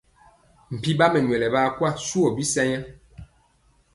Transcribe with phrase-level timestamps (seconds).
[0.75, 2.79] Mpi ɓa mɛnyɔlɔ ɓaa kwa swa bi sanya.